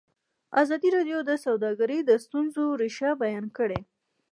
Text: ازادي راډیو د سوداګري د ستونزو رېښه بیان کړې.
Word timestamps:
ازادي 0.61 0.89
راډیو 0.97 1.19
د 1.29 1.31
سوداګري 1.45 1.99
د 2.03 2.11
ستونزو 2.23 2.63
رېښه 2.81 3.09
بیان 3.23 3.45
کړې. 3.57 3.79